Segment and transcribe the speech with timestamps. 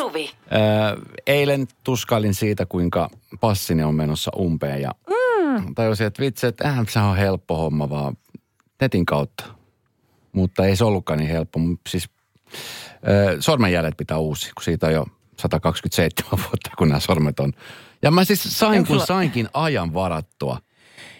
[0.00, 0.30] Suvi.
[0.52, 0.60] Öö,
[1.26, 5.74] eilen tuskailin siitä, kuinka passini on menossa umpeen ja mm.
[5.74, 8.16] tajusin, että vitsi, että eihän se on helppo homma vaan
[8.80, 9.44] netin kautta.
[10.32, 11.60] Mutta ei se ollutkaan niin helppo.
[11.88, 12.08] Siis
[13.08, 15.06] öö, sormenjäljet pitää uusi, kun siitä on jo
[15.40, 17.52] 127 vuotta, kun nämä sormet on.
[18.02, 20.58] Ja mä siis sain, kun sainkin ajan varattua.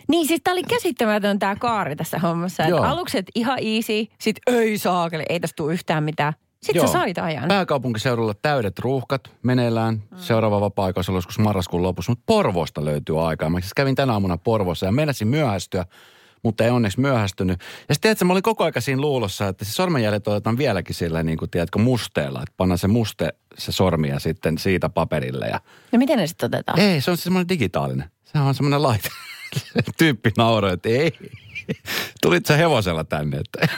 [0.09, 2.63] Niin siis tää oli käsittämätön tää kaari tässä hommassa.
[2.65, 6.35] Että aluksi et ihan easy, sit ei saakeli, ei tästä tule yhtään mitään.
[6.63, 7.49] Sitten sä sait ajan.
[7.49, 9.95] Pääkaupunkiseudulla täydet ruuhkat meneillään.
[9.95, 10.19] Mm.
[10.19, 13.51] Seuraava vapaa-aika olisi joskus marraskuun lopussa, mutta Porvoosta löytyy aikaa.
[13.51, 15.85] Mä siis kävin tänä aamuna Porvoossa ja meinasin myöhästyä,
[16.43, 17.61] mutta ei onneksi myöhästynyt.
[17.61, 21.23] Ja sitten tiedätkö, mä olin koko aika siinä luulossa, että se sormenjäljet otetaan vieläkin sillä
[21.23, 22.43] niin kuin, tiedätkö, musteella.
[22.43, 25.47] Että pannaan se muste, se sormi ja sitten siitä paperille.
[25.47, 25.61] Ja...
[25.93, 26.81] No miten ne sitten otetaan?
[26.81, 28.11] Ei, se on semmoinen digitaalinen.
[28.25, 29.09] Se on semmoinen laite.
[29.99, 31.13] Tyyppi nauroi, että ei.
[32.23, 33.69] Tulit sä hevosella tänne, että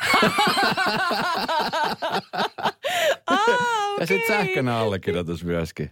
[3.61, 5.91] Ah, Ja sitten sähköinen allekirjoitus myöskin.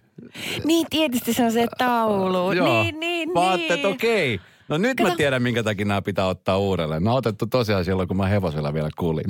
[0.64, 2.52] Niin tietysti se on se taulu.
[2.52, 2.82] Joo.
[2.82, 3.86] Niin, niin, Mä niin.
[3.86, 4.40] okei.
[4.68, 5.16] No nyt mä Kato.
[5.16, 7.02] tiedän, minkä takia nämä pitää ottaa uudelleen.
[7.02, 9.24] Mä oon otettu tosiaan silloin, kun mä hevosella vielä kuulin.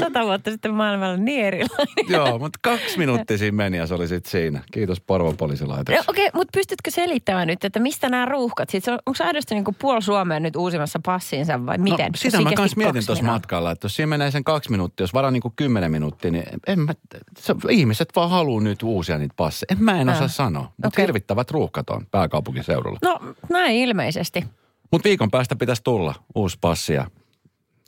[0.00, 2.04] Sata vuotta sitten maailmalla niin erilainen.
[2.08, 4.62] Joo, mutta kaksi minuuttia siinä meni ja se oli sitten siinä.
[4.72, 5.46] Kiitos Porvon No.
[5.80, 8.70] Okei, okay, mutta pystytkö selittämään nyt, että mistä nämä ruuhkat?
[8.70, 12.06] Siis on, onko aidosti niin puoli Suomea nyt uusimassa passinsa vai miten?
[12.06, 15.14] No, sitä mä kesti mietin tuossa matkalla, että jos siinä menee sen kaksi minuuttia, jos
[15.14, 16.92] varaa niin kuin kymmenen minuuttia, niin en mä,
[17.38, 19.66] se, ihmiset vaan haluaa nyt uusia niitä passeja.
[19.70, 21.02] En mä en osaa Ah, sanoa, mutta okei.
[21.02, 22.98] hirvittävät ruuhkat on pääkaupunkiseudulla.
[23.02, 24.44] No näin ilmeisesti.
[24.90, 27.06] Mutta viikon päästä pitäisi tulla uusi passi ja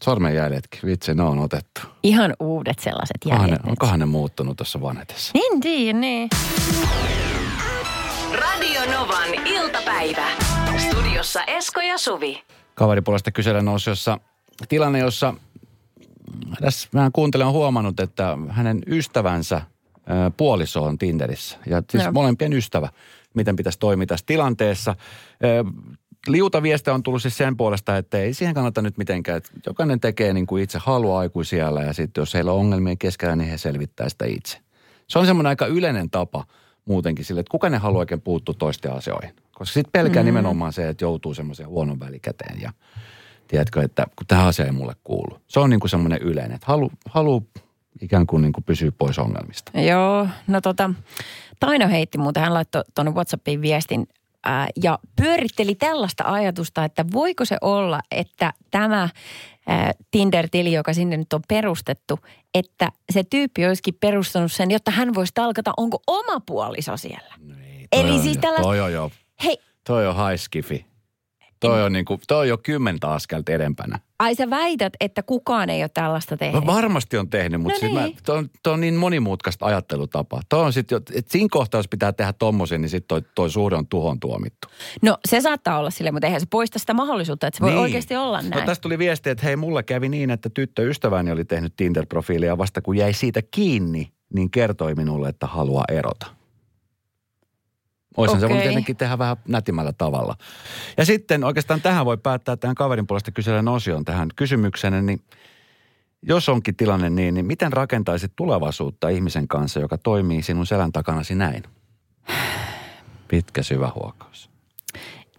[0.05, 0.81] sormenjäljetkin.
[0.87, 1.81] Vitsi, ne on otettu.
[2.03, 3.67] Ihan uudet sellaiset Onkohan ne, jäljet.
[3.69, 5.31] onkohan ne muuttunut tuossa vanhetessa?
[5.35, 6.29] Niin, niin, niin.
[8.33, 10.27] Radio Novan iltapäivä.
[10.77, 12.43] Studiossa Esko ja Suvi.
[12.75, 14.19] Kaveripuolesta kyselen osiossa
[14.69, 15.35] tilanne, jossa
[16.61, 19.61] tässä vähän kuuntelen on huomannut, että hänen ystävänsä
[20.37, 21.59] puoliso on Tinderissä.
[21.67, 22.13] Ja siis Joo.
[22.13, 22.89] molempien ystävä,
[23.35, 24.95] miten pitäisi toimia tässä tilanteessa.
[26.29, 29.37] Liuta viestejä on tullut siis sen puolesta, että ei siihen kannata nyt mitenkään.
[29.37, 33.37] Että jokainen tekee niin kuin itse haluaa aikuisiellä ja sitten jos heillä on ongelmia keskellä,
[33.37, 34.59] niin he selvittää sitä itse.
[35.09, 36.45] Se on semmoinen aika yleinen tapa
[36.85, 39.37] muutenkin sille, että kuka ne haluaa oikein puuttua toisten asioihin.
[39.53, 40.27] Koska sitten pelkää mm.
[40.27, 42.73] nimenomaan se, että joutuu semmoiseen huonon välikäteen ja
[43.49, 45.39] tiedätkö, että kun tähän asia ei mulle kuulu.
[45.47, 47.47] Se on niin kuin semmoinen yleinen, että halu, halu
[48.01, 49.81] ikään kuin, niin kuin pysyä pois ongelmista.
[49.81, 50.91] Joo, no tota,
[51.61, 54.09] Taino heitti muuten, hän laittoi tuonne Whatsappiin viestin
[54.47, 59.09] ää, ja pyöritteli tällaista ajatusta, että voiko se olla, että tämä
[59.67, 62.19] ää, Tinder-tili, joka sinne nyt on perustettu,
[62.55, 67.35] että se tyyppi olisikin perustanut sen, jotta hän voisi talkata, onko oma puoliso siellä.
[67.93, 69.11] Ei, Eli on siis jo- tällaista- Toi on jo,
[69.45, 70.87] Hei, toi on high skifi.
[71.71, 73.99] Toi on, niin kuin, toi on jo kymmentä askelta edempänä.
[74.19, 76.61] ai sä väität, että kukaan ei ole tällaista tehnyt?
[76.65, 78.15] No varmasti on tehnyt, mutta No no siis niin.
[78.15, 80.41] mä, toi, on, toi on niin monimutkaista ajattelutapaa.
[80.49, 83.51] Toi on sit, jo- että siinä kohtaa, jos pitää tehdä tommosia, niin sitten toi, toi
[83.51, 84.69] suhde on tuhon tuomittu.
[85.03, 87.81] No se saattaa olla sille, mutta eihän se poista sitä mahdollisuutta, että se voi Niin.
[87.83, 88.51] oikeasti olla näin.
[88.51, 92.83] No tästä tuli viesti, että hei, mulle kävi niin, että tyttöystäväni oli tehnyt Tinder-profiilia vasta
[92.83, 96.27] kun jäi siitä kiinni, niin kertoi minulle, että haluaa erota.
[98.17, 98.55] Oishan se Okei.
[98.55, 100.37] voinut tietenkin tehdä vähän nätimällä tavalla.
[100.97, 105.21] Ja sitten oikeastaan tähän voi päättää tähän kaverin puolesta kyselen osion tähän kysymykseen, niin
[106.23, 111.35] jos onkin tilanne niin, niin miten rakentaisit tulevaisuutta ihmisen kanssa, joka toimii sinun selän takanasi
[111.35, 111.63] näin?
[113.29, 114.51] Pitkä syvä huokaus.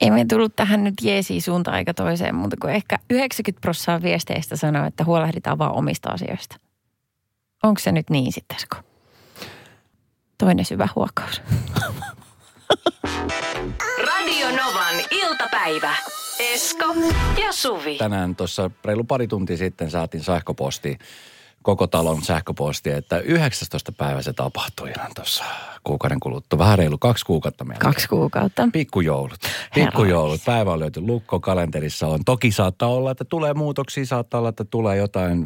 [0.02, 4.56] Ei me tullut tähän nyt jeesiin suuntaan eikä toiseen, mutta kun ehkä 90 prosenttia viesteistä
[4.56, 6.56] sanoo, että huolehditaan vaan omista asioista.
[7.64, 8.58] Onko se nyt niin sitten?
[10.38, 11.42] Toinen syvä huokaus.
[14.06, 15.96] Radio Novan iltapäivä.
[16.40, 16.86] Esko
[17.42, 17.98] ja Suvi.
[17.98, 20.98] tänään tuossa reilu pari tuntia sitten saatiin sähköposti,
[21.64, 23.92] koko talon sähköposti, että 19.
[23.92, 25.44] päivä se tapahtui ihan tuossa
[25.84, 26.60] kuukauden kuluttua.
[26.60, 27.80] Vähän reilu kaksi kuukautta meillä.
[27.82, 28.68] Kaksi kuukautta.
[28.74, 29.40] Pikkujoulut.
[29.76, 30.42] Pikkujoulut.
[30.46, 32.20] Päivä on löyty lukko, kalenterissa on.
[32.26, 35.46] Toki saattaa olla, että tulee muutoksia, saattaa olla, että tulee jotain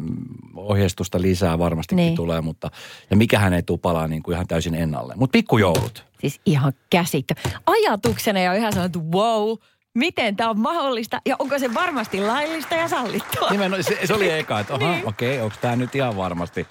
[0.56, 2.06] ohjeistusta lisää, varmastikin Niin.
[2.06, 2.16] niin.
[2.16, 2.70] tulee, mutta
[3.10, 5.14] ja mikähän ei tule palaa niin kuin ihan täysin ennalle.
[5.16, 6.04] Mutta pikkujoulut.
[6.22, 7.34] Siis ihan käsittä.
[7.66, 9.58] Ajatuksena ja ihan sanottu, wow,
[9.94, 13.50] miten tämä on mahdollista ja onko se varmasti laillista ja sallittua?
[13.50, 15.08] Nimenomaan, se, se oli eka, että aha, Niin.
[15.08, 16.66] okei, onko tämä nyt ihan varmasti.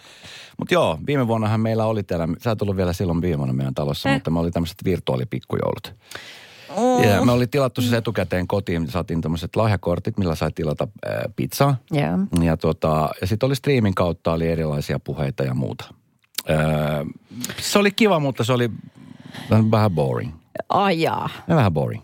[0.58, 3.74] Mutta joo, viime vuonnahan meillä oli täällä, sä et ollut vielä silloin viime vuonna meidän
[3.74, 4.16] talossa, Eh.
[4.16, 5.96] mutta me oli tämmöiset virtuaalipikkujoulut.
[6.78, 7.10] Mm.
[7.10, 11.78] Ja me oli tilattu siis etukäteen kotiin, saatiin tämmöiset lahjakortit, millä sai tilata äh, pizzaa.
[11.92, 12.44] Joo.
[12.46, 15.86] Ja, tota, ja sitten oli streamin kautta oli erilaisia puheita ja muuta.
[16.50, 16.58] Öö,
[17.60, 18.70] se oli kiva, mutta se oli
[19.72, 20.32] vähän boring.
[20.70, 21.30] Ajaa.
[21.48, 22.04] Ja vähän boring.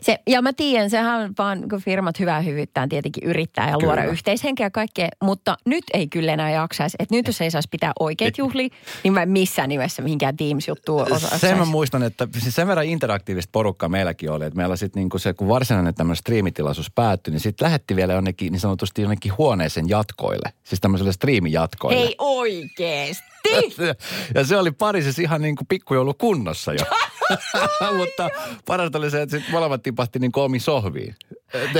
[0.00, 4.00] Se, ja mä tiedän, sehän on vaan kun firmat hyvää hyvyyttään tietenkin yrittää ja luoda
[4.00, 4.12] Kyllä.
[4.12, 6.96] yhteishenkeä ja kaikkea, mutta nyt ei kyllä enää jaksaisi.
[7.00, 8.70] Että nyt jos ei saisi pitää oikeat juhli,
[9.04, 11.70] niin mä missään nimessä mihinkään Teams-juttuun osa- Sen mä osaisi.
[11.72, 15.48] muistan, että siis sen verran interaktiivista porukkaa meilläkin oli, että meillä sitten niinku se, kun
[15.48, 20.52] varsinainen tämmöinen striimitilaisuus päättyi, niin sitten lähetti vielä jonnekin niin sanotusti jonnekin huoneeseen jatkoille.
[20.64, 22.00] Siis tämmöiselle striimijatkoille.
[22.00, 23.27] Ei oikeesti.
[24.34, 26.84] Ja se oli Pariisissa ihan niin kuin pikkujoulukunnossa jo.
[27.96, 28.30] Mutta
[28.66, 31.14] parasta oli se, että sitten molemmat tipahti niin omiin sohviin.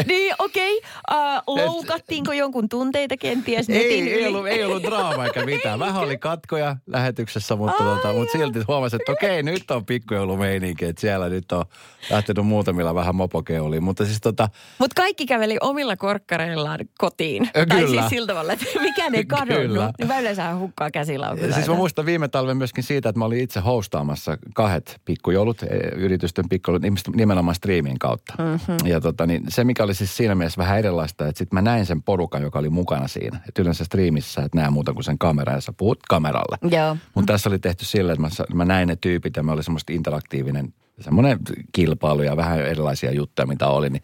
[0.07, 0.81] Niin, okei.
[1.09, 1.37] Okay.
[1.39, 4.13] Uh, loukattiinko jonkun tunteita kenties netin Ei, yli?
[4.13, 5.79] ei, ollut, ei ollut draama eikä mitään.
[5.89, 11.01] Vähän oli katkoja lähetyksessä, mutta, tota, mutta silti huomasi, että okei, nyt on pikkujoulumeininki, että
[11.01, 11.65] siellä nyt on
[12.11, 13.83] lähtenyt muutamilla vähän mopokeuliin.
[13.83, 14.49] Mutta siis tota,
[14.79, 17.51] Mutta kaikki käveli omilla korkkareillaan kotiin.
[17.57, 18.01] Ö, Tai kyllä.
[18.01, 19.47] siis sillä tavalla, että mikään ei Kyllä.
[19.47, 19.95] kadonnut.
[19.99, 21.55] Niin mä yleensä hukkaa käsilaukuta.
[21.55, 25.69] Siis mä muistan viime talven myöskin siitä, että mä olin itse hostaamassa kahdet pikkujoulut, eh,
[25.97, 26.83] yritysten pikkujoulut
[27.15, 28.35] nimenomaan striimin kautta.
[28.39, 28.89] Mm-hmm.
[28.89, 31.87] Ja tota, niin se, mikä oli siis siinä mielessä vähän erilaista, että sitten mä näin
[31.87, 33.41] sen porukan, joka oli mukana siinä.
[33.49, 36.59] Että yleensä striimissä et näe muuta kuin sen kameran ja sä puhut kameralle.
[36.77, 36.97] Joo.
[37.15, 39.93] Mutta tässä oli tehty sillä, että mä, mä näin ne tyypit ja me oli semmoista
[39.93, 41.39] interaktiivinen semmoinen
[41.73, 43.91] kilpailu ja vähän erilaisia juttuja, mitä oli.
[43.91, 44.03] Niin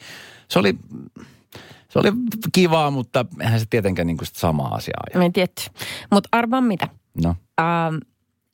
[0.49, 0.79] se oli,
[1.89, 2.13] se oli
[2.53, 4.95] kivaa, mutta eihän se tietenkään niin kuin sit sama asia.
[5.15, 5.53] Mä en tiedä.
[6.11, 6.89] Mutta arvaa mitä.
[7.25, 7.37] No.
[7.61, 7.97] Ähm,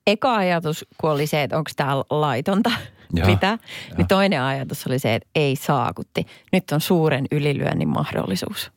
[0.06, 2.70] eka ajatus, kun oli se, että onko tämä laitonta
[3.14, 3.26] Joo.
[3.26, 3.58] pitää,
[3.96, 6.26] niin toinen ajatus oli se, että ei saakutti.
[6.52, 8.70] Nyt on suuren ylilyönnin mahdollisuus.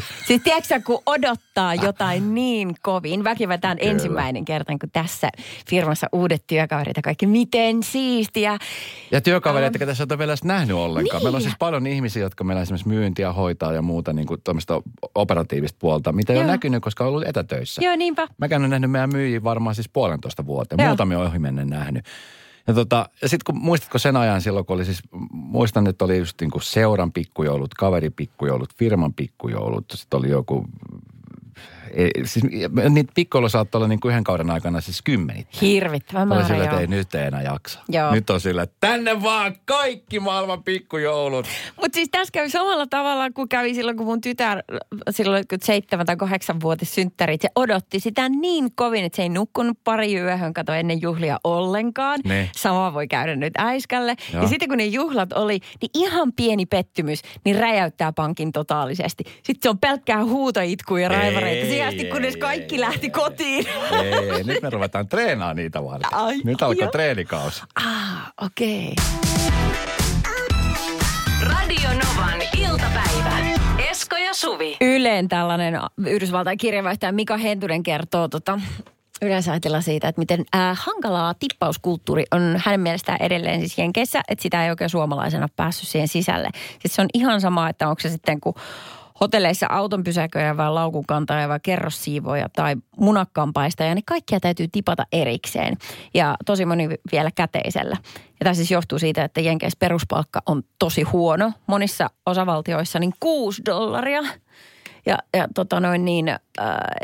[0.26, 3.24] Siis tiedätkö kun odottaa jotain niin kovin.
[3.24, 3.90] Väkivätään Kyllä.
[3.90, 5.28] ensimmäinen kerta, kun tässä
[5.70, 7.26] firmassa uudet työkaverit ja kaikki.
[7.26, 8.58] Miten siistiä.
[9.10, 11.18] Ja työkavereita, um, tässä ei ole vielä edes nähnyt ollenkaan.
[11.18, 11.24] Niin.
[11.24, 14.40] Meillä on siis paljon ihmisiä, jotka meillä esimerkiksi myyntiä hoitaa ja muuta niin kuin
[15.14, 16.52] operatiivista puolta, mitä ei ole Joo.
[16.52, 17.82] näkynyt, koska on ollut etätöissä.
[17.84, 18.28] Joo, niinpä.
[18.38, 20.76] Mäkään olen nähnyt meidän myyjiä varmaan siis puolentoista vuotta.
[20.78, 20.88] Joo.
[20.88, 22.04] Muutamia on ohimennen nähnyt.
[22.66, 26.18] Ja, tota, ja sitten kun muistatko sen ajan silloin, kun oli siis, muistan, että oli
[26.18, 30.68] just niin kuin seuran pikkujoulut, kaverippikkujoulut, firman pikkujoulut, sitten oli joku,
[32.24, 32.44] siis
[32.90, 35.48] niitä pikkujouluja saattoi olla niin kuin yhden kauden aikana siis kymmenit.
[35.60, 37.80] Hirvittävä Oli määrä, sillä, että ei nyt ei enää jaksa.
[37.88, 38.12] Joo.
[38.12, 41.46] Nyt on sillä, että tänne vaan kaikki maailman pikkujoulut.
[41.80, 44.62] Mutta siis tässä kävi samalla tavalla kuin kävi silloin, kun mun tytär,
[45.10, 49.28] silloin kun seitsemän tai kahdeksan vuotis synttärit, se odotti sitä niin kovin, että se ei
[49.28, 52.20] nukkunut pari yöhön, kato ennen juhlia ollenkaan.
[52.24, 52.50] Ne.
[52.56, 54.16] Sama voi käydä nyt äiskälle.
[54.32, 54.42] Joo.
[54.42, 59.24] Ja sitten kun ne juhlat oli, niin ihan pieni pettymys, niin räjäyttää pankin totaalisesti.
[59.24, 61.66] Sitten se on pelkkää huutoitkua ja raivareita.
[61.76, 63.10] Siihen asti, kunnes ei, kaikki ei, lähti ei.
[63.10, 63.66] kotiin.
[63.92, 66.14] Ei, ei, nyt me ruvetaan treenaamaan niitä varten.
[66.14, 66.90] Ai, nyt alkaa joo.
[66.90, 67.62] treenikausi.
[67.74, 68.92] ah, okei.
[68.92, 69.04] Okay.
[71.42, 73.38] Radio Novan iltapäivä.
[73.90, 74.76] Esko ja Suvi.
[74.80, 78.60] Yleen tällainen Yhdysvaltain kirjavaihtaja Mika Hentunen kertoo tota,
[79.22, 84.42] yleensä ajatella siitä, että miten äh, hankalaa tippauskulttuuri on hänen mielestään edelleen siis Jenkeissä, että
[84.42, 86.48] sitä ei oikein suomalaisena päässyt siihen sisälle.
[86.80, 88.54] Siis se on ihan sama, että onko se sitten kun
[89.20, 95.76] hotelleissa auton pysäköjä vai laukunkantaja vai kerrossiivoja tai munakkaanpaistaja, niin kaikkia täytyy tipata erikseen.
[96.14, 97.96] Ja tosi moni vielä käteisellä.
[98.24, 101.52] Ja tämä siis johtuu siitä, että Jenkeissä peruspalkka on tosi huono.
[101.66, 104.22] Monissa osavaltioissa niin 6 dollaria.
[105.06, 106.38] Ja, ja tota noin niin, äh,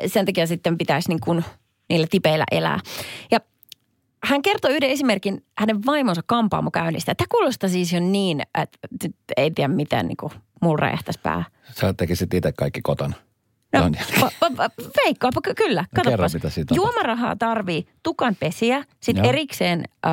[0.07, 1.45] sen takia sitten pitäisi niin kuin
[1.89, 2.81] niillä tipeillä elää.
[3.31, 3.41] Ja
[4.25, 7.15] hän kertoi yhden esimerkin hänen vaimonsa kampaamokäynnistä.
[7.15, 10.33] Tämä kuulostaa siis jo niin, että ei tiedä miten niin kuin
[10.63, 11.45] mulla räjähtäisi pää.
[11.75, 13.15] Sä tekisit itse kaikki kotona.
[13.73, 13.91] No,
[15.07, 15.85] veikkaapa, ky- kyllä.
[15.97, 16.35] kerro, Katsopas.
[16.35, 16.75] mitä siitä.
[16.75, 20.13] Juomarahaa tarvii tukanpesiä, sitten erikseen äh,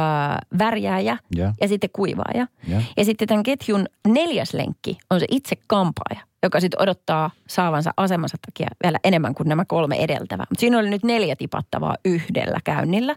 [0.60, 1.54] värjääjä Joo.
[1.62, 2.48] ja sitten kuivaaja.
[2.68, 2.82] Joo.
[2.98, 8.38] Ja sitten tämän ketjun neljäs lenkki on se itse kampaaja, joka sitten odottaa saavansa asemansa
[8.46, 10.46] takia vielä enemmän kuin nämä kolme edeltävää.
[10.50, 13.16] Mutta siinä oli nyt neljä tipattavaa yhdellä käynnillä.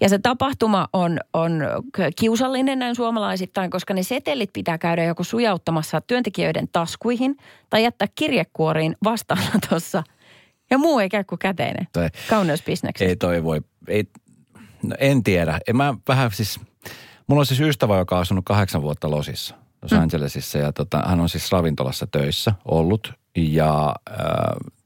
[0.00, 1.62] Ja se tapahtuma on, on
[2.16, 7.36] kiusallinen näin suomalaisittain, koska ne setelit pitää käydä joko sujauttamassa työntekijöiden taskuihin
[7.70, 10.02] tai jättää kirjekuoriin vastaanotossa.
[10.70, 11.86] Ja muu ei käy kuin käteinen.
[12.30, 13.08] Kauneusbisneksessä.
[13.08, 14.04] Ei toi voi, ei,
[14.82, 15.58] no en tiedä.
[15.66, 16.60] En mä vähän siis,
[17.26, 20.58] mulla on siis ystävä, joka on asunut kahdeksan vuotta Losissa, Los Angelesissa.
[20.58, 23.12] Ja tota, hän on siis ravintolassa töissä ollut.
[23.36, 24.16] Ja äh,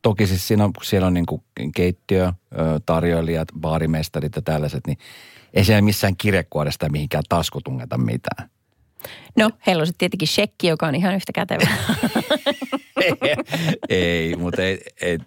[0.02, 1.42] toki siis siinä on, siellä on niin kuin
[1.74, 2.34] keittiö, äh,
[2.86, 4.98] tarjoilijat, baarimestarit ja tällaiset, niin
[5.54, 8.50] ei siellä missään kirjekuoresta mihinkään taskutungeta mitään.
[9.36, 11.66] No, heillä on sitten tietenkin shekki, joka on ihan yhtä kätevä.
[13.88, 15.18] ei, mutta ei, ei.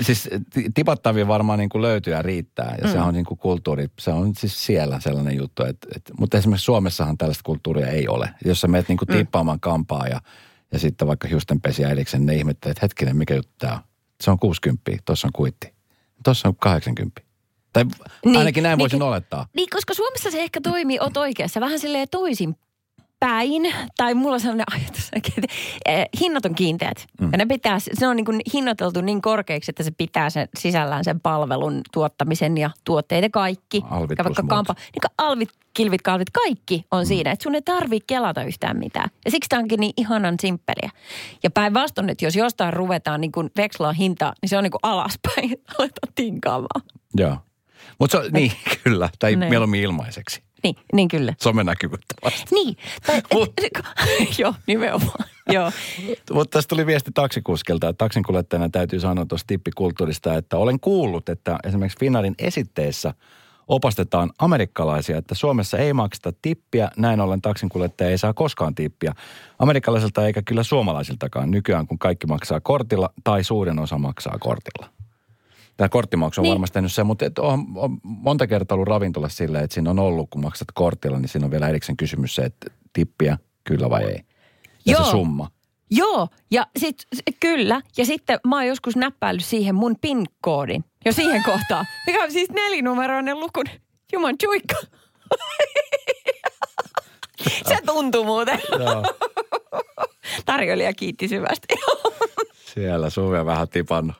[0.00, 2.74] Siis ti- tipattavia varmaan niin kuin löytyy ja riittää.
[2.80, 2.92] Ja mm.
[2.92, 5.64] se on niin kuin kulttuuri, se on siis siellä sellainen juttu.
[5.64, 8.30] Että, että, mutta esimerkiksi Suomessahan tällaista kulttuuria ei ole.
[8.44, 10.20] Jos sä menet niin kuin tippaamaan kampaa ja,
[10.72, 13.80] ja sitten vaikka hiustenpesiä erikseen, ne ihmettelee, että hetkinen, mikä juttu tämä on.
[14.20, 15.74] Se on 60, tuossa on kuitti.
[16.24, 17.20] Tuossa on 80.
[17.72, 17.84] Tai
[18.24, 19.46] Niin, ainakin näin niin- voisin olettaa.
[19.54, 22.56] Niin, koska Suomessa se ehkä toimii, oot oikeassa, vähän silleen toisin
[23.20, 23.74] päin.
[23.96, 25.32] Tai mulla on sellainen ajatus, että
[25.86, 27.06] eh, hinnat on kiinteät.
[27.20, 27.28] Mm.
[27.32, 31.04] Ja ne pitää, se on niin kuin hinnoiteltu niin korkeaksi, että se pitää sen sisällään
[31.04, 33.82] sen palvelun tuottamisen ja tuotteiden kaikki.
[33.90, 34.48] Alvit ja muut.
[34.48, 37.06] kampa, niin alvit, kilvit, kalvit, kaikki on mm.
[37.06, 37.30] siinä.
[37.30, 39.10] Että sun ei tarvii kelata yhtään mitään.
[39.24, 40.90] Ja siksi tämä onkin niin ihanan simppeliä.
[41.42, 44.80] Ja päinvastoin, että jos jostain ruvetaan niin kuin vekslaa hintaa, niin se on niin kuin
[44.82, 45.50] alaspäin.
[45.78, 46.82] Aletaan tinkaamaan.
[47.14, 47.36] Joo.
[48.00, 48.52] Mutta niin,
[48.84, 49.08] kyllä.
[49.18, 49.48] Tai Niin.
[49.48, 50.45] mieluummin ilmaiseksi.
[50.66, 51.34] Niin, niin kyllä.
[51.42, 52.54] Somenäkyvyyttä vasta.
[52.54, 52.76] Niin.
[53.06, 55.24] Tai, Mut- joo, nimenomaan.
[55.52, 55.70] joo.
[56.32, 61.58] Mutta tässä tuli viesti taksikuskilta, että taksinkuljettajana täytyy sanoa tuosta tippikulttuurista, että olen kuullut, että
[61.64, 63.14] esimerkiksi Finnarin esitteessä
[63.68, 69.12] opastetaan amerikkalaisia, että Suomessa ei makseta tippiä, näin ollen taksinkuljettaja ei saa koskaan tippiä.
[69.58, 74.95] Amerikkalaisilta eikä kyllä suomalaisiltakaan nykyään, kun kaikki maksaa kortilla tai suurin osa maksaa kortilla.
[75.76, 76.52] Tämä korttimaksu on niin.
[76.52, 79.98] Varmasti tehnyt se, mutta et on, on monta kertaa ollut ravintola silleen, että siinä on
[79.98, 84.04] ollut, kun maksat kortilla, niin siinä on vielä erikseen kysymys se, että tippiä kyllä vai
[84.04, 84.20] ei.
[84.86, 85.04] Ja Joo.
[85.04, 85.50] se summa.
[85.90, 86.96] Joo, ja sit,
[87.40, 87.82] kyllä.
[87.96, 90.84] Ja sitten mä oon joskus näppäillyt siihen mun PIN-koodin.
[91.04, 91.86] Jo siihen kohtaan.
[92.06, 93.64] Mikä on siis nelinumeroinen luku.
[94.12, 94.76] Juman chuikka.
[97.68, 98.60] Se tuntuu muuten.
[98.78, 99.04] Joo.
[100.46, 101.74] Tarjoilija kiitti syvästi.
[102.74, 104.16] Siellä Suvi on vähän tipannut.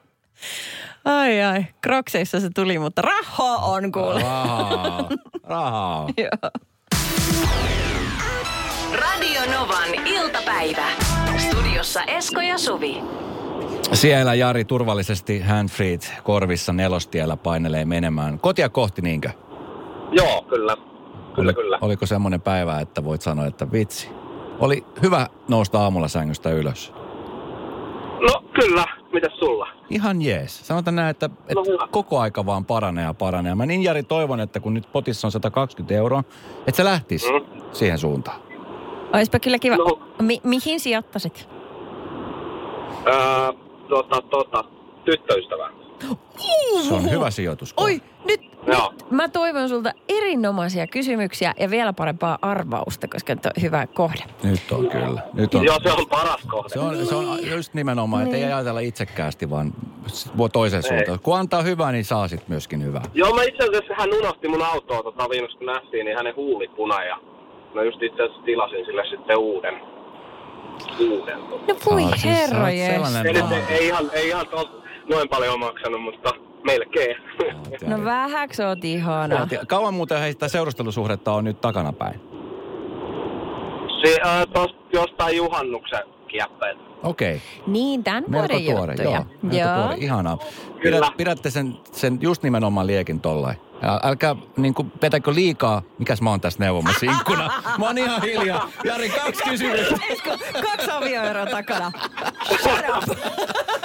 [1.07, 4.21] Ai ai, krokseissa se tuli, mutta rahaa on kuule.
[4.23, 5.09] Rahaa.
[5.45, 6.09] Rahaa.
[6.19, 6.51] Joo.
[9.01, 10.87] Radio Novan iltapäivä.
[11.37, 13.03] Studiossa Esko ja Suvi.
[13.93, 18.41] Siellä Jari turvallisesti handfreed korvissa nelostiellä painelee menemään.
[18.41, 19.31] Kotia kohti niinkö?
[20.13, 20.77] Joo, kyllä.
[21.35, 21.79] Kyllä, Oli- kyllä.
[21.81, 24.09] Oliko semmoinen päivä, että voit sanoa, että vitsi.
[24.59, 26.93] Oli hyvä nousta aamulla sängystä ylös.
[28.21, 29.69] No kyllä, mitäs sulla?
[29.91, 30.67] Ihan jees.
[30.69, 31.89] Sanotaan näin, että, että No hyvä.
[31.91, 33.55] koko aika vaan paranee ja paranee.
[33.55, 36.25] Mä niin Jari toivon, että kun nyt potissa on 120 euroa,
[36.59, 37.61] että se lähtisi Mm.
[37.73, 38.41] siihen suuntaan.
[39.13, 39.77] Oispa kyllä kiva.
[39.77, 39.99] No.
[40.23, 41.49] Mi- mihin sijoittaisit?
[43.07, 43.53] Öö,
[43.89, 44.65] tota, tota,
[45.05, 45.71] tyttöystävä.
[46.89, 47.75] Se on hyvä sijoitus.
[47.77, 48.93] Oi, nyt, Joo.
[48.93, 54.23] nyt mä toivon sulta erinomaisia kysymyksiä ja vielä parempaa arvausta, koska tuo on hyvä kohde.
[54.43, 55.23] Nyt on kyllä.
[55.35, 55.65] Nyt on.
[55.65, 56.69] Joo, se on paras kohde.
[56.69, 58.55] Se on, se on just nimenomaan, että ei Niin.
[58.55, 59.73] ajatella itsekkäästi, vaan
[60.37, 60.89] voi toiseen Ei.
[60.89, 61.19] suuntaan.
[61.23, 63.03] Kun antaa hyvää, niin saa sit myöskin hyvää.
[63.15, 66.69] Joo, mä itse asiassa hän unohti mun autoa tota, viimeksi kun nähtiin, niin hänen huuli
[66.69, 67.17] puna ja
[67.75, 69.75] mä just itse asiassa tilasin sille sitten uuden.
[71.11, 71.39] Uuden.
[71.51, 71.73] tota.
[71.73, 72.93] No voi siis herra jees.
[72.93, 74.65] sellainen- Ei, nyt, ei, ei, ihan, ei ihan tol,
[75.09, 76.33] noin paljon maksanut, mutta
[76.67, 77.17] melkein.
[77.87, 79.49] No vähäks oot ihana.
[79.69, 82.21] Kauan muuten heistä seurustelusuhdetta on nyt takanapäin.
[84.05, 86.79] Se, äh, tos, jostain juhannuksen kieppeet.
[87.03, 87.43] Okei.
[87.67, 88.87] Niin, tämän Melko vuoden joo.
[88.87, 89.25] juttuja.
[89.43, 90.39] Melko tuore, ihanaa.
[90.81, 90.97] Kyllä.
[91.01, 93.57] Pidät, pidätte sen, sen just nimenomaan liekin tollain.
[93.83, 97.51] Ja älkää niin kuin, petäkö liikaa, mikäs mä oon tässä neuvomassa inkkuna.
[97.79, 98.69] Mä oon ihan hiljaa.
[98.85, 99.95] Jari, kaksi kysymystä.
[100.11, 101.93] Esko, kaksi avioeroa takana.
[102.63, 103.19] Shut up.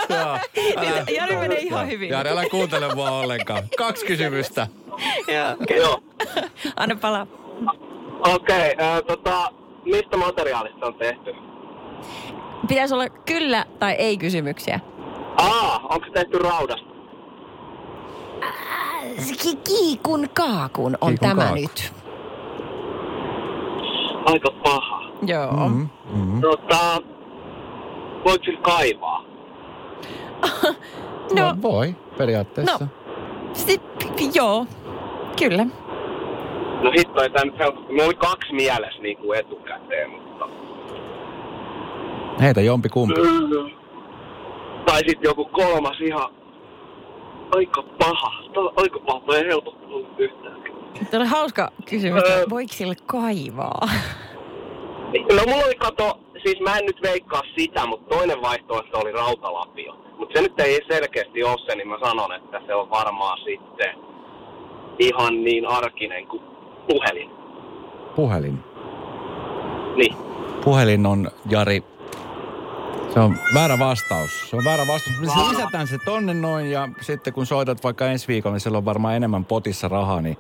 [0.10, 0.38] Joo.
[0.78, 2.10] Älä- Jari menee ihan hyvin.
[2.10, 3.64] Jari, älä kuuntele mua ollenkaan.
[3.78, 4.68] Kaksi kysymystä.
[5.28, 6.04] Joo, Joo.
[6.76, 7.28] Anna palaa.
[8.20, 9.52] Okei, okay, äh, tota,
[9.86, 11.36] mistä materiaalista on tehty?
[12.68, 14.80] Pitäisi olla kyllä tai ei kysymyksiä.
[15.38, 16.92] Aa, onko se tehty raudasta?
[19.44, 21.62] Ki- Kiikun kaakun on Kiikun tämä kaakun.
[21.62, 21.94] nyt.
[24.26, 25.02] Aika paha.
[25.28, 25.70] Joo.
[25.70, 26.42] Mm, mm.
[26.42, 27.02] Tota,
[28.26, 29.24] voiko sillä kaivaa?
[31.36, 32.78] No, No, voi, periaatteessa.
[32.86, 32.88] No.
[33.54, 33.82] sit,
[34.36, 34.66] joo,
[35.40, 35.64] kyllä.
[36.84, 37.92] No hitto, ei tää nyt helposti.
[37.92, 40.31] Mulla oli kaksi mielessä niin kuin etukäteen, mutta...
[42.42, 43.22] Heitä jompi kumpi.
[44.86, 46.30] Tai sitten joku kolmas ihan...
[47.56, 48.44] Aika paha.
[48.54, 50.64] Tää on aika paha, toi ei helpottanut yhtään.
[51.12, 52.24] Tämä oli hauska kysymys.
[52.30, 52.46] Öö.
[52.50, 53.90] Voiko sille kaivaa?
[55.14, 59.94] No mulla oli kato, siis mä en nyt veikkaa sitä, mutta toinen vaihtoehto oli rautalapio.
[60.18, 63.96] Mutta se nyt ei selkeästi ole se, niin mä sanon, että se on varmaan sitten
[65.00, 66.44] ihan niin arkinen kuin
[66.88, 67.30] puhelin.
[68.16, 68.60] Puhelin.
[69.96, 70.16] Niin.
[70.64, 71.84] Puhelin on, Jari,
[73.14, 74.50] se on väärä vastaus.
[74.50, 75.20] Se on väärä vastaus.
[75.20, 78.86] Me lisätään se tonne noin ja sitten kun soitat vaikka ensi viikolla, niin siellä on
[78.86, 80.38] varmaan enemmän potissa rahaa, niin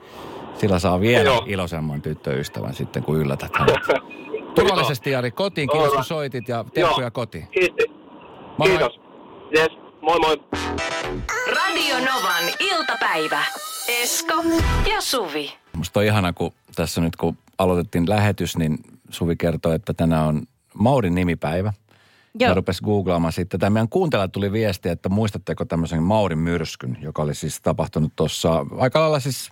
[0.59, 1.43] sillä saa vielä Joo.
[1.47, 3.75] iloisemman tyttöystävän sitten, kun yllätät hänet.
[4.55, 7.47] Turvallisesti Jari kotiin, kiitos kun soitit ja terkkuja kotiin.
[7.47, 7.85] Kiitos.
[8.57, 8.69] Moi moi.
[8.69, 8.99] Kiitos.
[9.57, 9.69] Yes,
[10.01, 10.41] moi moi.
[11.55, 13.43] Radio Novan iltapäivä.
[13.87, 14.33] Esko
[14.89, 15.53] ja Suvi.
[15.77, 18.77] Musta on ihana, kun tässä nyt kun aloitettiin lähetys, niin
[19.09, 20.41] Suvi kertoi, että tänään on
[20.73, 21.73] Maurin nimipäivä.
[22.39, 22.49] Joo.
[22.49, 23.59] Ja rupesi googlaamaan sitten.
[23.59, 28.65] Tämä meidän kuuntelija tuli viesti, että muistatteko tämmöisen Maurin myrskyn, joka oli siis tapahtunut tuossa
[28.77, 29.49] aika lailla siis...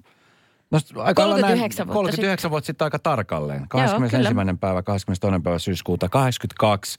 [0.72, 3.68] No, aika lailla 39 vuotta 39 vuotta sitten aika tarkalleen.
[3.70, 4.34] 21.
[4.34, 4.56] kyllä.
[4.60, 5.42] päivä, 22.
[5.44, 6.98] päivä syyskuuta, 82.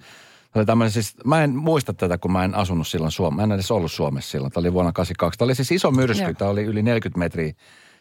[0.53, 3.37] Tämä oli tämmöinen siis, mä en muista tätä, kun mä en asunut silloin Suomessa.
[3.37, 4.53] Mä en edes ollut Suomessa silloin.
[4.53, 5.39] Tämä oli vuonna 82.
[5.39, 6.25] Tämä oli siis iso myrsky.
[6.25, 6.35] Joo.
[6.35, 7.53] Tämä oli yli 40 metriä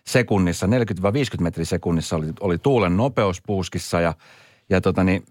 [0.07, 0.69] sekunnissa, 40-50
[1.41, 4.13] metriä sekunnissa oli, oli tuulen nopeus puuskissa ja,
[4.69, 5.23] ja tota niin,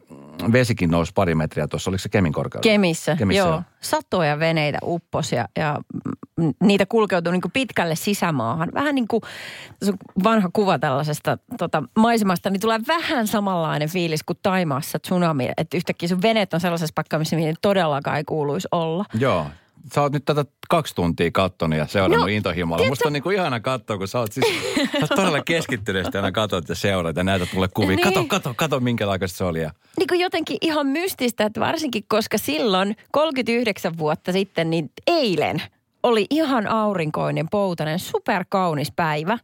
[0.53, 1.91] vesikin nousi pari metriä tuossa.
[1.91, 2.73] Oliko se Kemin korkeudella?
[2.73, 3.49] Kemissä, Kemissä, joo.
[3.49, 3.63] joo.
[3.81, 5.79] Satoja veneitä upposi ja, ja
[6.63, 8.71] niitä kulkeutui niin pitkälle sisämaahan.
[8.75, 9.23] Vähän niin kuin
[10.25, 15.49] vanha kuva tällaisesta tota, maisemasta, niin tulee vähän samanlainen fiilis kuin Taimaassa tsunami.
[15.57, 19.05] Että yhtäkkiä sun veneet on sellaisessa paikkaa, missä niiden todellakaan ei kuuluisi olla.
[19.15, 19.47] Joo.
[19.95, 22.77] Sä oot nyt tätä kaksi tuntia kattonut ja seurannut No, intohimolla.
[22.79, 24.47] tiedätkö- Musta on niinku ihana katsoa, kun sä oot siis
[24.93, 27.97] sä oot todella keskittyneesti aina katot ja seuraat ja näytät mulle kuvia.
[27.97, 28.01] Niin.
[28.05, 29.61] Kato, kato, kato minkälaista se oli.
[29.63, 35.63] Ja niin kuin jotenkin ihan mystistä, että varsinkin koska silloin 39 vuotta sitten, niin eilen
[36.03, 39.39] oli ihan aurinkoinen, poutainen, superkaunis päivä.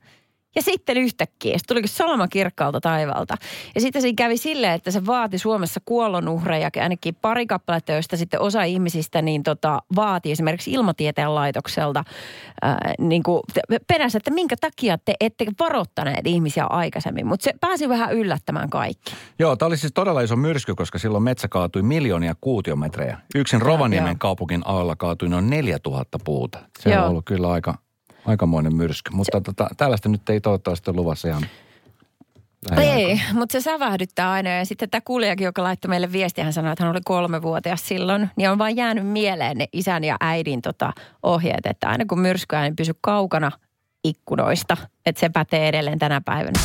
[0.57, 3.37] Ja sitten yhtäkkiä, se tulikin salama kirkkaalta taivalta.
[3.75, 8.41] Ja sitten siinä kävi silleen, että se vaati Suomessa kuolonuhreja, ainakin pari kappaletta, joista sitten
[8.41, 12.05] osa ihmisistä niin tota, vaati esimerkiksi ilmatieteen laitokselta
[12.63, 13.41] ää, niin kuin
[13.87, 17.27] penässä, että minkä takia te ette varoittaneet ihmisiä aikaisemmin.
[17.27, 19.15] Mutta se pääsi vähän yllättämään kaikki.
[19.39, 23.19] Joo, tämä oli siis todella iso myrsky, koska silloin metsä kaatui miljoonia kuutiometrejä.
[23.35, 24.17] Yksin Rovaniemen joo.
[24.19, 26.59] kaupungin alla kaatui noin 4000 puuta.
[26.79, 27.05] Se Joo.
[27.05, 27.75] on ollut kyllä aika,
[28.26, 29.11] aikamoinen myrsky.
[29.14, 31.47] Mutta tota, tällaista nyt ei toivottavasti ole luvassa ihan.
[32.76, 34.50] Ei, mutta se sävähdyttää aina.
[34.50, 38.31] Ja sitten tämä kuulijakin, joka laittoi meille viestiä, hän sanoi, että hän oli kolmevuotias silloin.
[38.37, 42.62] Niin on vaan jäänyt mieleen ne isän ja äidin tota, ohjeet, että aina kun myrskyä,
[42.62, 43.50] niin pysy kaukana
[44.04, 44.76] ikkunoista.
[45.07, 46.61] Että se pätee edelleen tänä päivänä.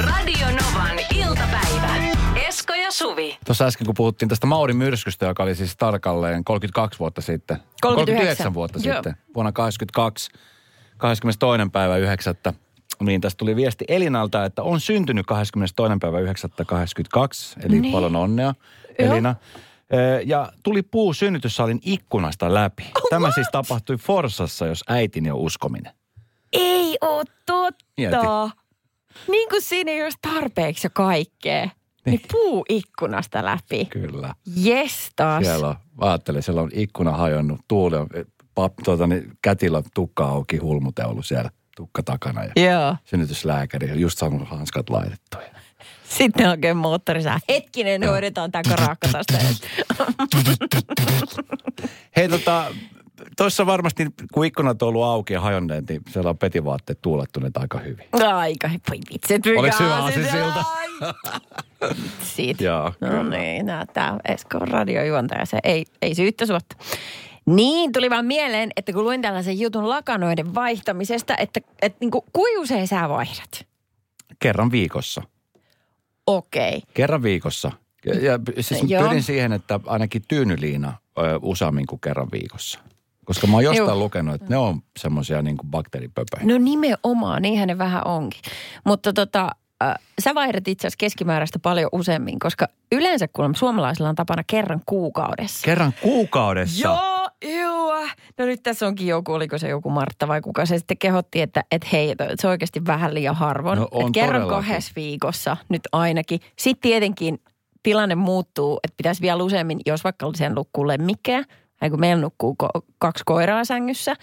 [0.00, 0.46] Radio
[2.98, 3.38] Suvi.
[3.46, 7.56] Tuossa äsken, kun puhuttiin tästä Maurin myrskystä, joka oli siis tarkalleen 32 vuotta sitten.
[7.82, 8.54] 39.
[8.54, 8.94] vuotta Joo.
[8.94, 9.16] sitten.
[9.34, 10.30] Vuonna 22,
[10.96, 11.68] 22.
[11.72, 12.34] päivä 9.
[13.00, 15.98] Niin tästä tuli viesti Elinalta, että on syntynyt 22.
[16.00, 16.50] päivä 9.
[16.66, 17.60] 22.
[17.62, 17.92] Eli Niin.
[17.92, 18.54] paljon onnea,
[18.98, 19.12] Joo.
[19.12, 19.34] Elina.
[19.94, 22.82] Ö, Ja tuli puu synnytyssalin ikkunasta läpi.
[22.96, 25.92] Oh, Tämä siis tapahtui Forsassa, jos äitini on uskominen.
[26.52, 27.84] Ei oo totta.
[27.96, 28.16] Mieti.
[29.28, 31.68] Niin kuin siinä ei olisi tarpeeksi jo kaikkea.
[32.06, 33.84] Niin, niin puu ikkunasta läpi.
[33.84, 34.34] Kyllä.
[34.56, 35.44] Jes taas.
[35.44, 38.08] Siellä on, ajattelin, siellä on ikkuna hajonnut, tuuli on,
[38.54, 42.96] pap, tuota, niin, kätilö tukka auki, hulmute ollut siellä tukka takana ja Joo.
[43.04, 45.40] synnytyslääkäri on just saanut hanskat laitettua.
[46.08, 47.38] Sitten oikein moottorisää.
[47.48, 49.38] Hetkinen, hoidetaan tämä karakka tästä.
[52.16, 52.64] Hei tota,
[53.36, 57.78] tuossa varmasti, kun ikkunat on ollut auki ja hajonneet, niin siellä on petivaatteet tuulettuneet aika
[57.78, 58.06] hyvin.
[58.34, 59.46] Aika, voi vitsit.
[59.46, 60.64] mikä Oliko hyvä asia on?
[62.34, 62.64] Siitä.
[62.64, 66.76] Joo, No niin, näyttää Esko on radiojuontaja, se ei, ei syyttä suotta.
[67.46, 72.24] Niin, tuli vaan mieleen, että kun luin tällaisen jutun lakanoiden vaihtamisesta, että, että niin kuin,
[72.58, 73.66] usein sä vaihdat?
[74.38, 75.22] Kerran viikossa.
[76.26, 76.82] Okei.
[76.94, 77.72] Kerran viikossa.
[78.06, 79.02] Ja, ja siis Joo.
[79.02, 82.80] pyrin siihen, että ainakin tyynyliina ö, useammin kuin kerran viikossa.
[83.24, 83.98] Koska mä oon jostain Joo.
[83.98, 86.44] lukenut, että ne on semmoisia niin kuin bakteeripöpöjä.
[86.44, 88.40] No nimenomaan, niinhän ne vähän onkin.
[88.84, 89.50] Mutta tota,
[89.82, 94.80] äh, sä vaihdat itse asiassa keskimääräistä paljon useammin, koska yleensä kuulemma suomalaisilla on tapana kerran
[94.86, 95.64] kuukaudessa.
[95.64, 96.88] Kerran kuukaudessa?
[96.88, 97.28] Joo,
[97.60, 98.00] joo.
[98.38, 101.64] No nyt tässä onkin joku, oliko se joku Martta vai kuka se sitten kehotti, että,
[101.70, 103.78] että hei, että se on oikeasti vähän liian harvoin.
[103.78, 106.40] No on että kerran kahdessa viikossa nyt ainakin.
[106.58, 107.38] Sitten tietenkin
[107.82, 111.44] tilanne muuttuu, että pitäisi vielä useammin, jos vaikka sen nukkuu lemmikkejä,
[111.84, 114.14] tai kun meillä nukkuu ko- kaksi koiraa sängyssä,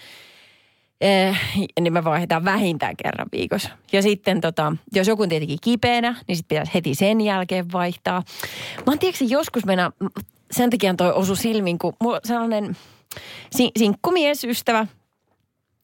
[1.02, 1.38] eh,
[1.82, 3.70] niin me vaihdetaan vähintään kerran viikossa.
[3.92, 8.24] Ja sitten tota, jos joku on tietenkin kipeänä, niin sitten pitäisi heti sen jälkeen vaihtaa.
[8.78, 9.92] Mä oon joskus mennä,
[10.52, 12.78] sen takia toi osu silmiin, kun mulla sellainen
[13.52, 14.88] si- sinkkumiesystävä,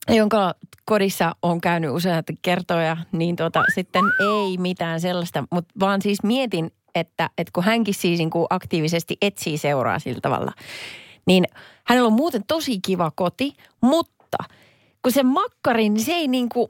[0.09, 0.53] jonka
[0.85, 6.71] kodissa on käynyt useita kertoja, niin tota, sitten ei mitään sellaista, mutta vaan siis mietin,
[6.95, 10.51] että, että kun hänkin siis niin kuin aktiivisesti etsii seuraa sillä tavalla,
[11.27, 11.45] niin
[11.83, 14.37] hänellä on muuten tosi kiva koti, mutta
[15.03, 16.67] kun se makkari, niin se ei niin kuin,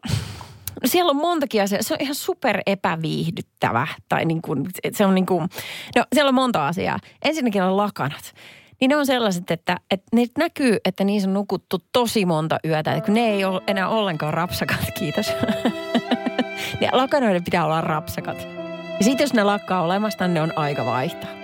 [0.82, 1.82] no siellä on montakin asiaa.
[1.82, 3.88] Se on ihan super epäviihdyttävä.
[4.10, 5.50] Tai niin kuin, se on niin kuin,
[5.96, 7.00] no siellä on monta asiaa.
[7.26, 8.34] Ensinnäkin on lakanat.
[8.82, 12.94] Niin ne on sellaiset, että, että ne näkyy, että niissä on nukuttu tosi monta yötä.
[12.94, 15.34] Että kun ne ei ole enää ollenkaan rapsakat, kiitos.
[16.82, 18.48] ne lakanoiden pitää olla rapsakat.
[19.00, 21.37] Ja sitten jos ne lakkaa olemasta, ne on aika vaihtaa.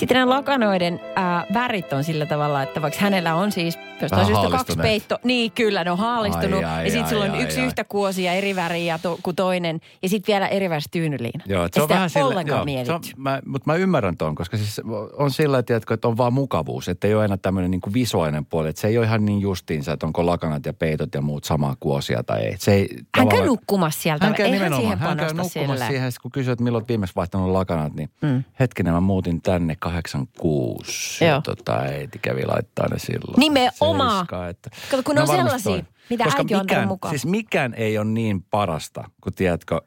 [0.00, 4.50] Sitten nämä lakanoiden ää, värit on sillä tavalla, että vaikka hänellä on siis jostain syystä
[4.50, 6.58] kaksi peitto, niin kyllä ne on haalistunut.
[6.58, 7.66] Ai, ai, ja sitten sulla on ai, yksi ai.
[7.66, 9.80] yhtä kuosia eri väriä to, kuin toinen.
[10.02, 11.44] Ja sitten vielä eri väristä tyynyliina.
[11.46, 14.80] Joo, se on vähän sillä, joo, se on, mä, mutta mä ymmärrän ton, koska siis
[15.18, 18.68] on sillä tiedätkö, että on vaan mukavuus, että ei ole enää tämmöinen niin visuaalinen puoli,
[18.68, 21.76] että se ei ole ihan niin justiinsa, että onko lakanat ja peitot ja muut samaa
[21.80, 22.56] kuosia tai ei.
[22.58, 24.24] Se ei Hän käy nukkumassa sieltä.
[24.24, 27.94] Hän käy Eihän nimenomaan, hän käy nukkumassa siihen, kun kysyt, että milloin viimeksi vaihtanut lakanat,
[27.94, 28.44] niin mm.
[28.60, 31.24] hetkinen, mä muutin tänne 86.
[31.24, 31.34] Joo.
[31.34, 33.38] Ja tota, äiti kävi laittaa ne silloin.
[33.40, 34.18] Nimenomaan.
[34.18, 35.84] Seiska, että, Kato, kun ne on sellaisia, toi.
[36.10, 37.12] mitä Koska äiti on mikään, mukaan.
[37.12, 39.80] Siis mikään ei ole niin parasta, kun tiedätkö,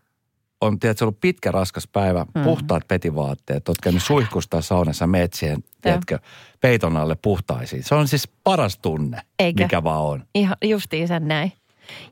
[0.62, 2.44] on tiedätkö, ollut pitkä raskas päivä, Mm.
[2.44, 6.20] puhtaat petivaatteet, oot käynyt suihkustaa saunassa metsien, tiedätkö,
[6.62, 7.84] peiton alle puhtaisiin.
[7.84, 9.63] Se on siis paras tunne, Eikä.
[9.63, 10.26] mikä vaan on.
[10.36, 11.52] Ihan justiinsa näin.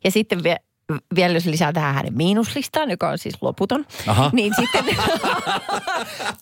[0.04, 0.58] Ja sitten vie,
[1.16, 4.30] vielä jos lisää tähän hänen miinuslistaan, joka on siis loputon, Aha.
[4.34, 4.86] niin sitten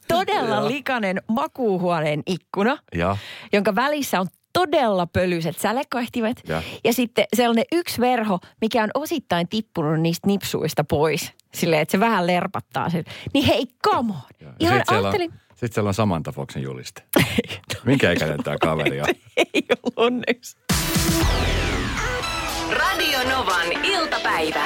[0.07, 3.17] todella likainen makuuhuoneen ikkuna, Ja,
[3.53, 6.41] jonka välissä on todella pölyiset sälekoihtimet.
[6.47, 6.63] Ja.
[6.83, 11.33] ja sitten sellainen yksi verho, mikä on osittain tippunut niistä nipsuista pois.
[11.53, 13.03] Silleen, että se vähän lerpattaa sen.
[13.33, 14.19] Niin hei, come on.
[14.39, 17.03] ja Ihan sit siellä, ajattelin, on, sit siellä on Samantha Foxin juliste.
[17.85, 19.07] Minkä ikäinen tämä kaveri on?
[19.37, 20.57] ei ollut onneksi.
[22.77, 24.65] Radio Novan iltapäivä.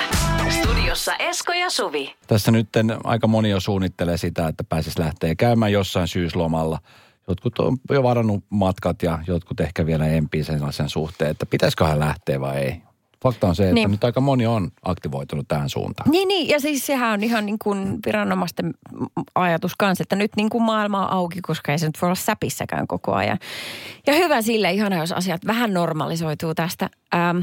[0.49, 2.15] Studiossa Esko ja Suvi.
[2.27, 2.67] Tässä nyt
[3.03, 6.79] aika moni jo suunnittelee sitä, että pääsisi lähteä käymään jossain syyslomalla.
[7.27, 12.41] Jotkut on jo varannut matkat ja jotkut ehkä vielä empii sellaisen suhteen, että pitäisiköhän lähteä
[12.41, 12.81] vai ei.
[13.23, 13.91] Fakta on se, että Niin.
[13.91, 16.11] nyt aika moni on aktivoitunut tähän suuntaan.
[16.11, 18.73] Niin, niin, ja siis sehän on ihan niin kuin viranomaisten
[19.35, 22.15] ajatus kanssa, että nyt niin kuin maailma on auki, koska ei se nyt voi olla
[22.15, 23.39] säpissäkään koko ajan.
[24.07, 26.89] Ja hyvä sille, ihana jos asiat vähän normalisoituu tästä.
[27.15, 27.37] Ähm,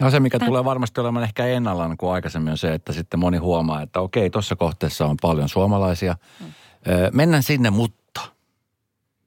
[0.00, 3.38] No se, mikä tulee varmasti olemaan ehkä ennallaan kuin aikaisemmin on se, että sitten moni
[3.38, 6.16] huomaa, että okei, tuossa kohteessa on paljon suomalaisia.
[6.88, 8.20] Ö, Mennään sinne, mutta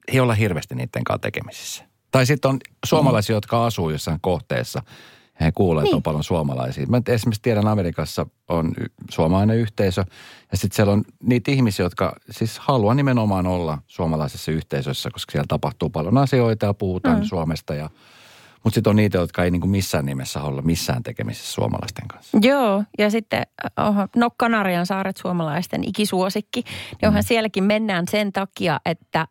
[0.08, 1.84] ei olla hirveästi niiden kanssa tekemisissä.
[2.12, 4.84] Tai sitten on suomalaisia, jotka asuu jossain kohteessa.
[5.42, 6.04] He kuulee, että on Niin.
[6.04, 6.88] paljon suomalaisia.
[6.88, 8.72] Mä esimerkiksi tiedän, Amerikassa on
[9.12, 10.04] suomalainen yhteisö.
[10.52, 15.46] Ja sitten siellä on niitä ihmisiä, jotka siis haluaa nimenomaan olla suomalaisessa yhteisössä, koska siellä
[15.48, 17.24] tapahtuu paljon asioita ja puhutaan mm.
[17.26, 17.74] Suomesta.
[17.76, 17.90] Ja,
[18.64, 22.38] mutta sitten on niitä, jotka ei niinku missään nimessä olla missään tekemisissä suomalaisten kanssa.
[22.42, 23.44] joo, ja sitten
[23.78, 26.64] oho, no Kanarian saaret suomalaisten ikisuosikki,
[27.02, 29.28] niin onhan sielläkin mennään sen takia, että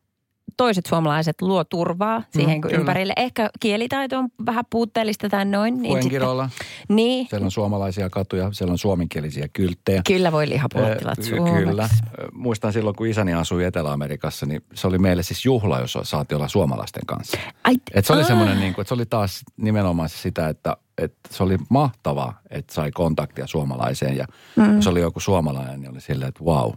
[0.56, 2.78] toiset suomalaiset luo turvaa siihen Mm, kyllä.
[2.78, 3.12] ympärille.
[3.16, 5.74] Ehkä kielitaito on vähän puutteellista tai noin.
[5.74, 6.50] Niin, sitten, Fuengirolla,
[6.88, 10.02] niin siellä on suomalaisia katuja, siellä on suomenkielisiä kylttejä.
[10.06, 11.64] kyllä voi lihapulottilat Ö, suomeksi.
[11.64, 11.88] Kyllä.
[12.18, 16.36] Ö, Muistan silloin, kun isäni asui Etelä-Amerikassa, niin se oli meille siis juhla, jos saatiin
[16.36, 17.38] olla suomalaisten kanssa.
[17.64, 20.76] Ai, Et se oli semmoinen, niin kuin, että se oli taas nimenomaan se sitä, että,
[20.98, 24.16] että se oli mahtavaa, että sai kontaktia suomalaiseen.
[24.16, 24.76] Ja mm.
[24.76, 26.72] jos oli joku suomalainen, niin oli silleen, että wow.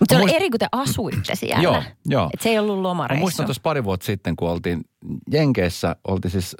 [0.00, 1.62] Mutta se Mä oli muist- eri, kun te asuitte siellä.
[1.62, 2.30] Joo, joo.
[2.34, 3.20] Et se ei ollut Mä lomareissu.
[3.20, 4.84] muistan tuossa pari vuotta sitten, kun oltiin
[5.32, 6.56] Jenkeissä, oltiin siis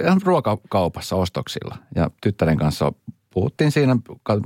[0.00, 1.76] ihan ruokakaupassa ostoksilla.
[1.94, 2.92] Ja tyttären kanssa
[3.30, 3.96] puhuttiin siinä,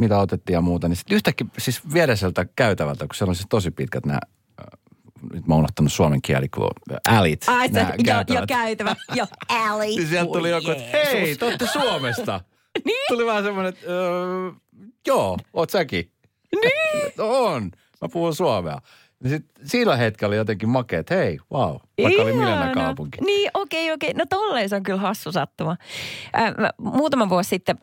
[0.00, 0.88] mitä otettiin ja muuta.
[0.88, 4.18] Niin sitten yhtäkkiä siis viereiseltä käytävältä, kun siellä on siis tosi pitkät nämä,
[4.60, 4.66] äh,
[5.32, 6.70] nyt mä oon unohtanut suomen kieli, kun
[7.08, 7.44] älit.
[7.48, 8.46] Ai, se, jo, jo käytävät.
[8.48, 8.96] käytävä.
[9.14, 9.88] Jo, alley.
[9.96, 12.40] Niin sieltä tuli Voi joku, että hei, te olette Suomesta.
[12.84, 13.04] niin?
[13.08, 14.50] Tuli vähän semmoinen, että öö,
[15.06, 16.10] joo, oot säkin.
[16.62, 17.12] Niin?
[17.18, 17.70] on,
[18.00, 18.78] mä puhun suomea.
[19.22, 22.74] Niin sit siinä hetkellä oli jotenkin makea, että hei, wow, vaikka oli Milena Ihana.
[22.74, 23.18] kaupunki.
[23.20, 24.14] Niin, okei, okei.
[24.14, 25.76] No tolleen se on kyllä hassu sattuma.
[26.38, 27.78] Äh, mä, muutama vuosi sitten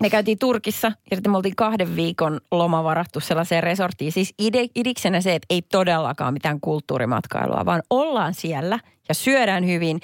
[0.00, 4.12] me käytiin Turkissa ja sitten me oltiin kahden viikon loma varattu sellaiseen resorttiin.
[4.12, 10.00] Siis ide, idiksenä se, että ei todellakaan mitään kulttuurimatkailua, vaan ollaan siellä ja syödään hyvin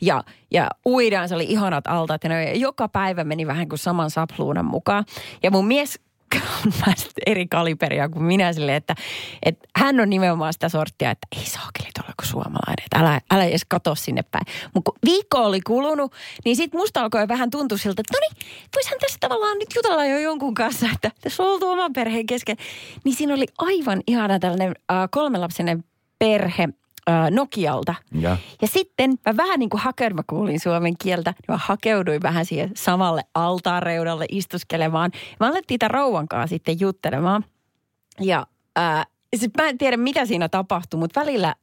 [0.00, 1.28] ja, ja uidaan.
[1.28, 5.04] Se oli ihanat altaat ja joka päivä meni vähän kuin saman sapluunan mukaan.
[5.42, 6.00] Ja mun mies
[7.26, 8.94] eri kaliberia kuin minä sille, että,
[9.42, 13.44] että hän on nimenomaan sitä sorttia, että ei saakeli tuolla kuin suomalainen, että älä, älä
[13.44, 14.46] edes katso sinne päin.
[14.74, 16.12] Mutta kun viikko oli kulunut,
[16.44, 20.04] niin sitten musta alkoi vähän tuntua siltä, että no niin, voisihan tässä tavallaan nyt jutella
[20.04, 22.56] jo jonkun kanssa, että tässä on oltu oman perheen kesken.
[23.04, 25.84] Niin siinä oli aivan ihana tällainen äh, kolmelapsinen
[26.18, 26.68] perhe
[27.30, 27.94] Nokialta.
[28.20, 28.36] Ja.
[28.62, 32.44] Ja sitten mä vähän niin kuin hakeudun, mä kuulin suomen kieltä, niin mä hakeuduin vähän
[32.44, 35.10] siihen samalle altaan reunalle istuskelemaan.
[35.40, 37.44] Mä alettiin tämän rouvan kanssa sitten juttelemaan.
[38.20, 39.04] Ja ää,
[39.36, 41.54] sit mä en tiedä, mitä siinä tapahtuu, mutta välillä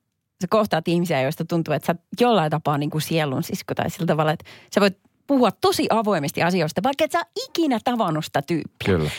[0.41, 4.05] sä kohtaat ihmisiä, joista tuntuu, että sä jollain tapaa niin kuin sielun sisko tai sillä
[4.05, 8.85] tavalla, että sä voit puhua tosi avoimesti asioista, vaikka et sä ikinä tavannut sitä tyyppiä.
[8.85, 9.09] Kyllä.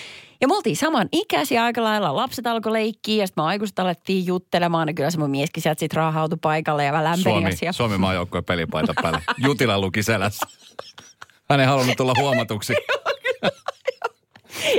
[0.41, 2.17] Ja me oltiin saman ikäisiä aika lailla.
[2.17, 4.89] Lapset alkoi leikkiä ja sitten me aikuiset alettiin juttelemaan.
[4.89, 7.73] Ja kyllä se mun mieskin sieltä sitten raahautui paikalle ja vähän lämpeni Suomi, asia.
[7.73, 9.23] Suomi maajoukkojen pelipaita päälle.
[9.45, 10.47] Jutila luki selässä.
[11.51, 12.75] Hän ei halunnut tulla huomatuksi.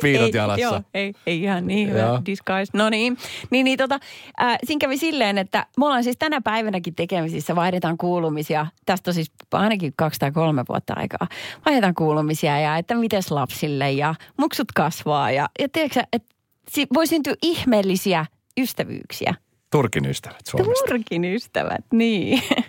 [0.01, 0.61] Piitot ei, jalassa.
[0.61, 2.21] Joo, ei, ei ihan niin hyvä Joo.
[2.25, 2.71] disguise.
[2.77, 3.17] No niin,
[3.49, 3.99] niin, niin tota,
[4.41, 8.67] äh, siinä kävi silleen, että me ollaan siis tänä päivänäkin tekemisissä, vaihdetaan kuulumisia.
[8.85, 11.27] Tästä on siis ainakin kaksi tai kolme vuotta aikaa.
[11.65, 15.31] Vaihdetaan kuulumisia ja että mites lapsille ja muksut kasvaa.
[15.31, 16.35] Ja, ja tiedätkö, että
[16.69, 18.25] si- voi syntyä ihmeellisiä
[18.59, 19.33] ystävyyksiä.
[19.71, 20.85] Turkin ystävät Suomesta.
[20.87, 22.43] Turkin ystävät, niin.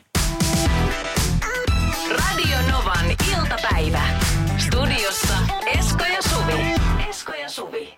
[7.59, 7.98] subir.